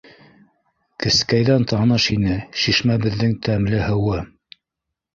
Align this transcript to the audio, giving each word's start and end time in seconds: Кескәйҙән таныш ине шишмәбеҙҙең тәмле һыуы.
Кескәйҙән 1.03 1.69
таныш 1.73 2.09
ине 2.15 2.39
шишмәбеҙҙең 2.65 3.39
тәмле 3.49 3.87
һыуы. 3.89 4.23